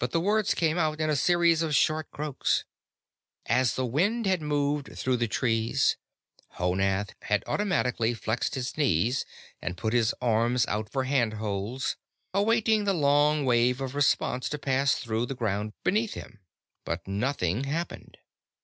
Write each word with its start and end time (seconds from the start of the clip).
But 0.00 0.10
the 0.10 0.18
words 0.18 0.54
came 0.54 0.76
out 0.76 1.00
in 1.00 1.08
a 1.08 1.14
series 1.14 1.62
of 1.62 1.72
short 1.72 2.10
croaks. 2.10 2.64
As 3.48 3.76
the 3.76 3.86
wind 3.86 4.26
had 4.26 4.42
moved 4.42 4.98
through 4.98 5.18
the 5.18 5.28
trees, 5.28 5.96
Honath 6.58 7.14
had 7.22 7.44
automatically 7.46 8.12
flexed 8.12 8.56
his 8.56 8.76
knees 8.76 9.24
and 9.62 9.76
put 9.76 9.92
his 9.92 10.12
arms 10.20 10.66
out 10.66 10.90
for 10.90 11.04
handholds, 11.04 11.94
awaiting 12.34 12.86
the 12.86 12.92
long 12.92 13.44
wave 13.44 13.80
of 13.80 13.94
response 13.94 14.48
to 14.48 14.58
pass 14.58 14.96
through 14.96 15.26
the 15.26 15.36
ground 15.36 15.74
beneath 15.84 16.14
him. 16.14 16.40
But 16.84 17.06
nothing 17.06 17.62
happened. 17.62 18.18